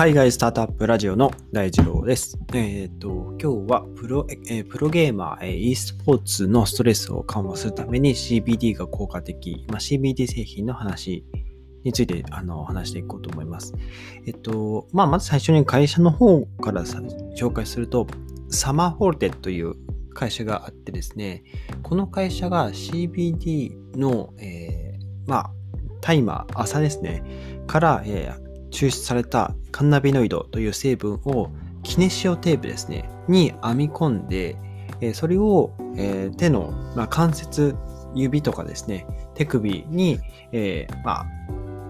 [0.00, 2.38] 海外スタートアップラジオの大二郎です。
[2.54, 11.26] えっ、ー、と、今日はプロ,、えー、プロゲーマー、えー、e スポーツのストレスを緩和するために CBD が効果的、まあ、CBD 製品の話
[11.84, 13.74] についてあの話していこうと思います。
[14.26, 16.86] えっ、と、まあ、まず最初に会社の方から
[17.36, 18.06] 紹介すると、
[18.48, 19.74] サマーホルテという
[20.14, 21.44] 会社があってですね、
[21.82, 25.50] この会社が CBD の、えー、まあ、
[26.00, 27.22] タイマー、朝ですね、
[27.66, 31.50] から、えー、抽出されたカンナビノイドという成分を
[31.82, 34.56] キネシオテープですね、に編み込んで、
[35.14, 35.72] それを、
[36.36, 36.72] 手の、
[37.08, 37.74] 関節、
[38.14, 40.18] 指とかですね、手首に、
[40.52, 41.26] えー、まあ、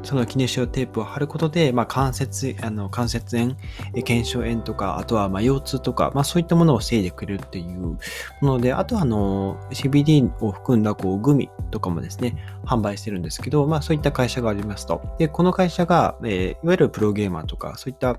[0.02, 3.56] そのキネシオテープを貼ることで、まあ、関節、あの、関節炎、
[4.04, 7.98] 腱鞘炎とか、あとは、ま腰痛とか、まあ、そういったものを防いでくれるっていうも
[8.42, 15.02] ので、あとは、あの、CBD を含んだ、こう、グミとかもですね、販売してるんですけど、まあ、そういった会社がありますと。
[15.18, 18.16] で、この会社が、えー、いわゆるプロゲーマーとか、そういった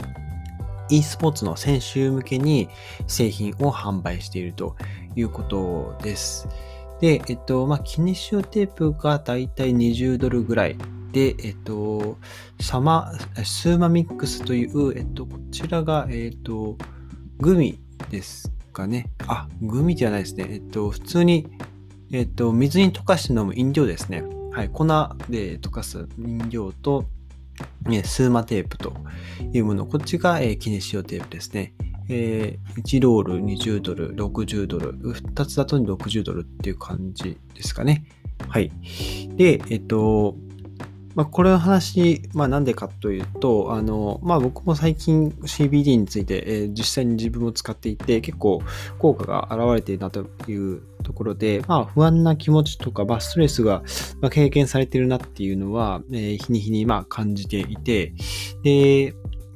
[0.89, 2.69] e スポーツの選手向けに
[3.07, 4.75] 製品を販売していると
[5.15, 6.47] いうことです。
[6.99, 10.77] で、えっと、まあ、キネシオテープがだいたい20ドルぐらい
[11.11, 12.17] で、えっと、
[12.59, 13.11] サマ、
[13.43, 16.77] スーマミックスという、えっと、こちらが、えっと、
[17.39, 19.11] グミですかね。
[19.27, 20.47] あ、グミじゃないですね。
[20.49, 21.47] えっと、普通に、
[22.11, 24.23] えっと、水に溶かして飲む飲料ですね。
[24.51, 24.85] はい、粉
[25.29, 27.05] で溶かす飲料と、
[27.83, 28.93] ね、スーマテープと
[29.53, 29.85] いうもの。
[29.85, 31.73] こっちが、えー、キネシオテープですね。
[32.09, 38.05] えー、1ロール20ドル、60ドル、2つだと60ドルっていう感じですかね。
[38.47, 38.71] はい。
[39.37, 40.35] で、えっと、
[41.15, 48.61] まあ、これの話、まあ、なんでかというと、あの、まあ、僕も最近 CBD について、えー、実際に自分も使っていて、結構
[48.99, 53.83] 効果が現れているなというところで、まあ、不安な気持ちとか、まあ、ストレスが
[54.31, 58.13] 経験されているなっていうのは、えー、日に日にまあ感じていて、
[58.63, 59.13] で、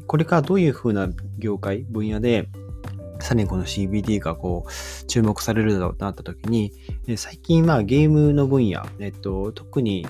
[0.08, 1.10] これからどういうふうな
[1.40, 2.50] 業界、分野で、
[3.20, 6.72] さらにこの CBD がこう注目されるだろうとなった時に、
[7.16, 10.08] 最近まあゲームの分野、えっと、特に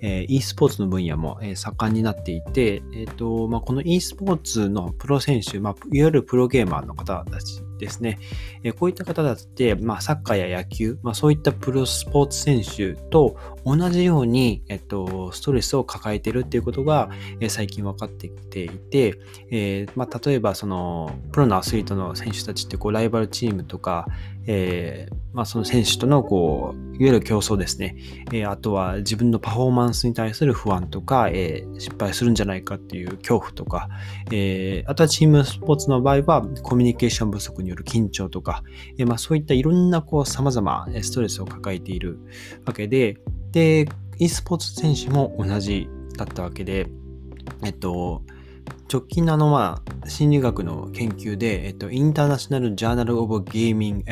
[0.00, 8.18] えー、e スポーツの分野も、えー、盛んになっていて、えっとまあ、この e スポーツのプロ選手、まあ、いわゆるプロゲーマーの方たちですね、
[8.62, 19.18] え、こういった方だって、まあ、サッカーや野球、まあ、そういったプロスポーツ選手と同じように、えっと、ストレスを抱えてるっていうことが、え、最近分かってきていて、
[19.50, 24.06] えーまあ、例えばそのプロのアスリートの選手たちってこうライバルチームとか、
[24.46, 27.94] えーまあ、その選手とのこういわゆる競争ですね、
[28.32, 33.88] えー、あとは自分のパフォーマンスに対する不安とか、えー、失敗するんじゃないかっていう恐怖とか、
[34.32, 38.64] えー、あとはチームスポーツの場合はコミュニケーション不足による緊張とか、
[38.98, 42.18] えまあ、そういったいろんなこう様々ストレスを抱えている
[42.66, 43.18] わけで、
[43.52, 43.88] で、
[44.18, 46.88] e スポーツ選手も同じだったわけで、
[47.62, 48.24] えっと、
[48.92, 54.04] 直近のあの、まあ、心理学の研究で、えっと、 International Journal of Gaming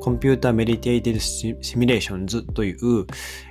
[0.00, 3.06] Computer Mediated Simulations という、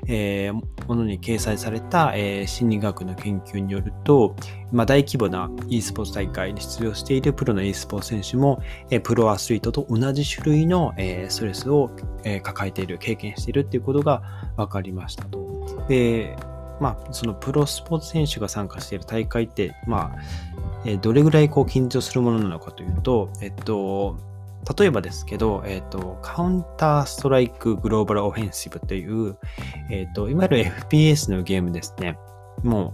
[0.07, 0.53] えー、
[0.87, 4.35] ものに掲載された、えー、心理学の研究によると、
[4.71, 11.91] まあ、大規模な e スポーツ大会に出場しているプロの e スポーツ選手も、えー、プロアスリートと同じ種類の、えー、ストレスを、
[12.23, 14.23] えー、抱えている、経験しているっていうことが
[14.57, 15.85] 分かりましたと。
[15.87, 16.35] で
[16.79, 20.19] まあ、そのプロスポーツ選手が参加している大会って、まあ、
[20.85, 24.17] えどれぐらいこう緊張するものなのかというと、えっと、
[24.77, 29.37] 例えばですけど、えっ、ー、と、カウンターストライクグローバルオフェンシブという、
[29.89, 32.17] えっ、ー、と、いわゆる FPS のゲームですね。
[32.63, 32.93] も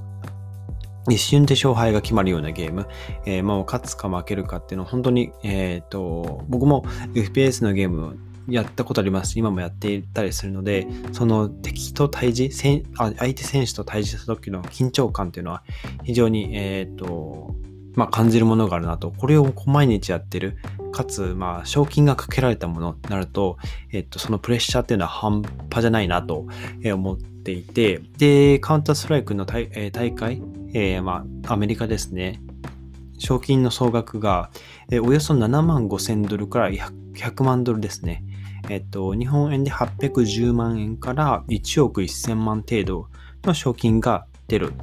[1.08, 2.88] う、一瞬で勝敗が決まるようなゲーム。
[3.26, 6.84] えー、もう勝つか負けるかっていうのは本当に、えっ、と、僕も
[7.14, 9.38] FPS のゲームやったことあります。
[9.38, 12.52] 今もやっていたりするので、その敵と対峙、
[12.96, 15.64] 相手選手と対峙した時の緊張感っていうのは
[16.04, 17.56] 非常に、えっ、と、
[17.96, 19.12] まあ、感じるものがあるなと。
[19.12, 20.58] これを毎日やってる。
[20.96, 23.58] かつ、まあ、賞金がかけられたものになると、
[23.92, 26.46] えっと、そのプレッシャーっていうのは半端じゃないなと
[26.86, 30.42] 思っていて、で、カウンターストライクの大,、え、大会、
[30.74, 32.42] えー、まあ、アメリカですね。
[33.18, 34.52] 賞金の総額が、
[34.90, 38.24] え、およそ7万5千ドルから 100, 100万ドルですね。
[38.70, 43.10] えっと、日本円で810万円から1億1000万程度
[43.44, 44.74] の賞金が出る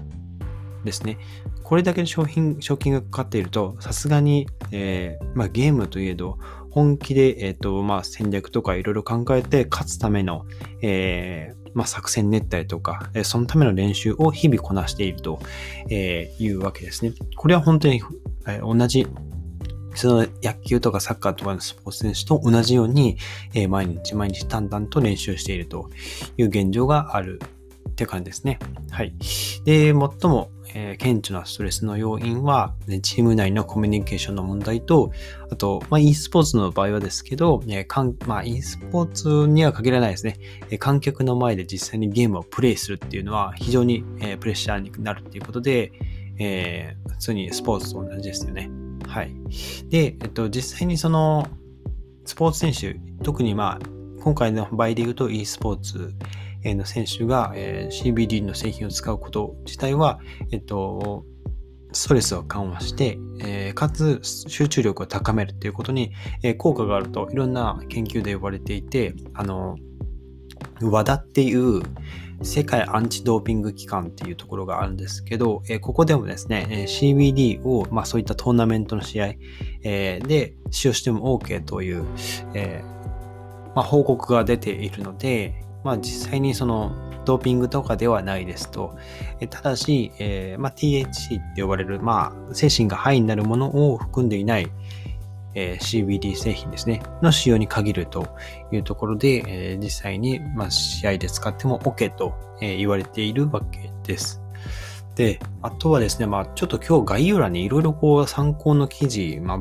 [0.85, 1.19] ですね。
[1.73, 6.39] これだけの商品、賞金がかかっていると、さすがに、えー、まあ、ゲームといえど、
[6.71, 10.45] 本気で、えっ、ー、と、まあ、戦略とかいろいろ考えて勝つための、
[10.83, 15.41] えー、まあ、作戦練ったりとか、えそのための練習を日々こなしていると、
[15.89, 17.15] えいうわけですね。
[17.37, 18.03] これは本当に、
[18.47, 19.07] え同じ
[19.95, 23.17] その野球とかサッカーとかのスポーツ選手と同じように、
[23.55, 25.89] え毎日毎日淡々と練習していると
[26.37, 27.41] いう現状がある
[28.03, 28.59] って感じですね。
[28.91, 29.15] はい。
[29.65, 35.13] で、最も、えー、顕著なストレスの要因は、ね、チーム内のコミュニケーションの問題と、
[35.51, 40.37] あと、まあ、e スポーツの場合はですけど、えーかんまあ、e スポーツには限らないですね、
[40.71, 40.79] えー。
[40.79, 45.93] 観客の前で実際にゲームをプレイするっていうのは非常に、えー、プレッシャーになるっていうことで、
[46.39, 48.71] えー、普通にスポーツと同じですよね。
[49.07, 49.33] はい。
[49.89, 51.47] で、えっと、実際にその、
[52.25, 53.87] スポーツ選手、特にまあ、
[54.23, 56.15] 今回の場合で言うと e スポーツ
[56.65, 60.21] の選手が CBD の製品を使うこと自体は、
[60.53, 61.25] えっと、
[61.93, 66.13] ストレスを緩和して、え、かつ集中力を高めるっていうことに、
[66.43, 69.77] え、効果があるといろんな研究で呼ばれていて、あの、
[70.81, 71.83] WADA っていう
[72.43, 79.35] 世界アンチドーピング機関っていうところがあるんですけど、えー、ここでもですね、え CBD を、まあ、そういったトーナメントの試合、
[79.85, 82.05] えで使用しても OK という、
[82.55, 82.83] え
[83.75, 86.93] まあ、報告が出ているので、まあ、実際にその
[87.25, 88.97] ドーピングとかではないですと。
[89.41, 94.71] えただし、えー、まあ、THC って呼ばれる、まあ、精神がハイになるものを含んでいない、
[95.55, 98.29] えー、CBD 製品ですね、の使用に限ると
[98.73, 104.41] いうところで、えー、実際に、まあ、試合で使っても OK と、え言われているわけです。
[105.15, 109.59] で、あとはですね、まあ、ちょっと今日概要欄にいろいろこう参考の記事、まあ、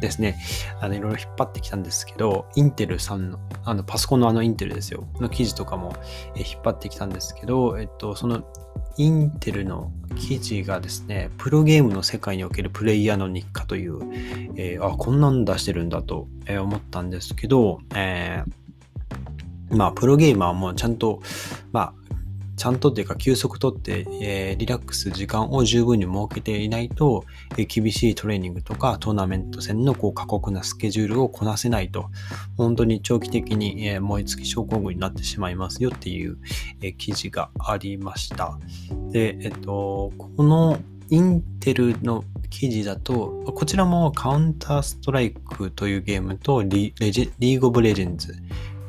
[0.00, 0.38] ですね、
[0.80, 5.94] あの、いろいろ引っ張ってきたんですけど、インテルさんの、あの、パソコンのあのインテルですよ、の記事とかも、
[6.34, 8.42] 引っ張ってきたんですけど、えっと、その、
[8.96, 13.98] インテルの記事がですね、プロゲームの世界におけるプレイヤーの日課という、
[14.56, 21.22] えー、あ、こんなん出してるんだと思ったんですけど、えー、まあ、プロゲーマーもちゃんと、
[21.72, 21.94] まあ、
[22.62, 27.24] ちゃんとっていうか休息とって、えー、リラックス時間を十分に設けていないと、
[27.58, 32.08] えー、厳しいトレーニングとかトーナメント戦のこう過酷なスケジュールをこなせないと、
[32.56, 36.38] 本当に長期的に、えー、燃え尽き症候群になってしまいますよっていう、
[36.82, 38.56] えー、記事がありました。
[39.10, 40.78] で、えっと、この
[41.10, 48.36] インテルの記事だと、こちらもカウンターストライクというゲームとリリーグオブレジェンズ、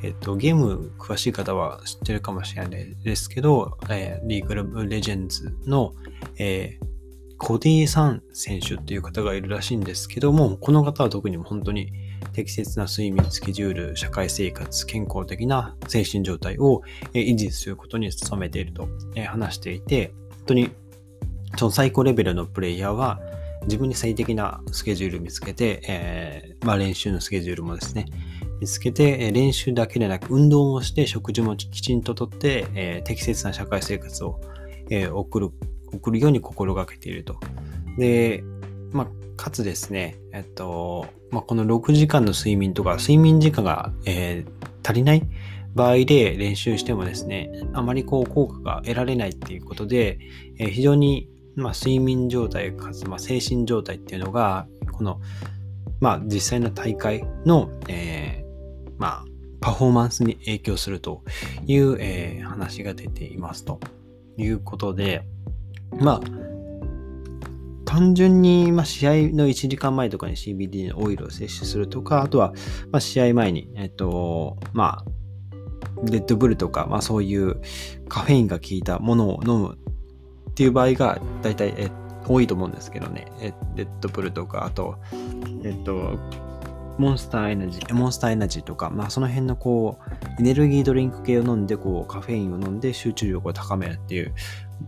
[0.04, 5.94] えっと、ゲーム詳しい方は知ってるかもしれないですけど、えー、リーグルブレジェンズの、
[6.38, 6.86] えー、
[7.38, 11.92] コディさん選手っていう方がいるらしいんですけども、この方は特に本当に
[12.34, 16.82] 適切な睡眠、スケジュール、社会生活、健康的な精神状態を
[17.14, 18.88] 維持することに努めていると
[19.28, 20.70] 話していて、本当に
[21.58, 23.20] その最高レベルのプレイヤーは
[23.66, 28.06] 自分に最適なスケジュール見つけて、えー、まあ、練習のスケジュールもですね、
[28.64, 34.40] 見つけて、練習だけでなく運動をして食事もきちんととって、え、適切な社会生活を、
[34.90, 35.52] え、送る、
[35.92, 37.36] 送るように心がけていると。
[37.98, 38.42] で、
[38.94, 45.24] まあ、かつですね、えっと、まあ、この6時間の睡眠とか、睡眠時間が、えー、足りない
[45.76, 50.20] 場合で練習してもですね、あまりこう効果が得られないっていうことで、
[50.58, 51.28] えー、非常に、
[51.58, 55.20] まあ、睡眠状態かつ、まあ、精神状態っていうのが、この、
[56.00, 58.43] まあ、実際の大会の、えー
[59.04, 59.26] まあ、
[59.60, 61.24] パフォーマンスに影響すると
[61.68, 63.82] いう、えー、話が出ていますと
[64.38, 65.26] いうことで、
[66.00, 66.22] まあ、
[67.84, 72.54] 単純に、まあ、試合の1時間前とかに CBD のオイルを摂取するとか、あとは、
[72.94, 75.06] まあ、試合前に、えっと、まあ、
[76.10, 77.60] レッドブルとか、まあ、そういう
[78.08, 79.78] カフェインが効いたものを飲む
[80.50, 81.92] っていう場合が大体、え
[82.26, 83.26] 多いと思うんですけどね。
[83.76, 84.96] レッドブルとか、あと、
[85.66, 86.18] えっと、
[86.98, 94.34] モンスターエナジー、モンスターエナジーとか、まあその辺のこう、エネルギードリンク系を飲んで、こう、カフェインを飲んで集中力を高めるっていう、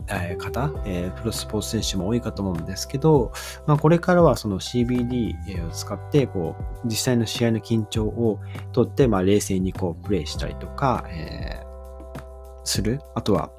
[0.08, 3.32] えー、方、えー、プロスポーツ選手も多いかと思うんですけど、
[3.66, 8.40] まあこれからはその CBD を使って、こう、実際の試合の緊張を
[8.72, 12.20] とって、まあ冷静にこう、プレイしたりとか、えー、
[12.64, 13.00] する。
[13.14, 13.50] あとは、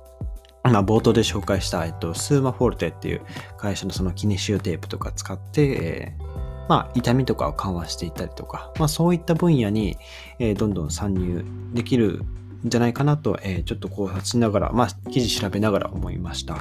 [0.63, 3.21] まあ、冒頭で紹介した、えっと、スーマフォルテっていう
[3.57, 9.97] 会社のそのキネシオテープとか使って、えーまあ、痛みとかを緩和していったりとか、まあ、そういった分野に、
[10.39, 12.23] えー、どんどん参入できる
[12.65, 16.55] んじゃないかなと、えー、ちょっと考察しながら、まあ、記事調べながら思いました。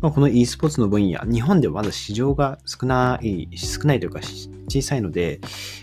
[0.00, 4.20] まあ、この e スポーツの分野、日本ではまだ市場が少ない、少ないというか
[4.68, 5.40] 小さいので、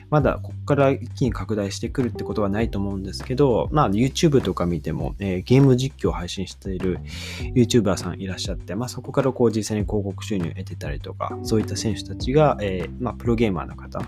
[0.10, 7.00] まだここから一気に拡大してくるってことはないと思うんですけど、まあ YouTube とか見ても、えー、ゲーム実況を配信している
[7.56, 14.02] YouTuber さんいらっしゃって、まあそこからこう実際に広告収入を得てたりとか、そういった選手たちが、えー、まあプロゲーマーの方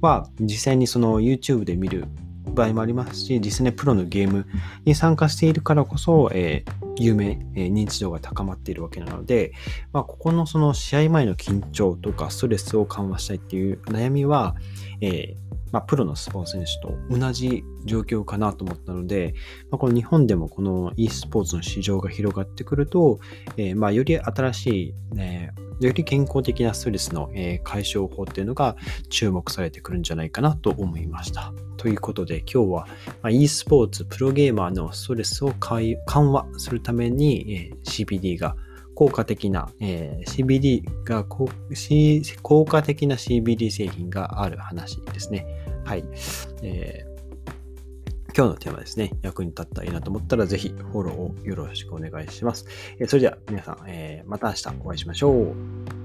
[0.00, 2.06] は実際にその YouTube で見る
[2.58, 4.46] 場合もありますし、実際にプロのゲーム
[4.84, 9.52] に参加しているからこそ、えー、有名、えー、認知度が高まっているわけなので、
[9.92, 14.56] まあ、ここのその試合前の緊張とかストレスを緩和したいっていう悩みは、
[15.00, 19.34] えーまあ、プロのスポーツ選手と同じ状況かなと思ったので、
[19.70, 23.18] まあ、この日本でもこの e スポーツの市場が広がってくると、
[23.56, 28.76] えー、まあより新しい、ね、より健康的なストレスの、え解消法っていうのが
[29.08, 31.52] 注目されてくるんじゃないかなと思いました。
[31.76, 32.88] ということで今日は、
[33.22, 38.56] ま e スポーツプロゲーマーのストレスを緩和するために、え CBD が
[38.98, 41.46] 効果的な、えー、CBD が効
[42.64, 45.46] 果的な CBD 製品がある話ですね。
[45.84, 46.04] はい。
[46.62, 47.07] え
[48.38, 52.66] 今日のテーマですね、役に立ったらいいなと思ったら、ぜひフォローをよろしくお願いします。
[53.00, 55.97] えそれでは皆さん、えまた明日お会いしましょう。